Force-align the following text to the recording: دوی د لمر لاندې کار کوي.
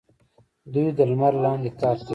دوی 0.73 0.87
د 0.97 0.99
لمر 1.09 1.33
لاندې 1.43 1.69
کار 1.79 1.97
کوي. 2.05 2.09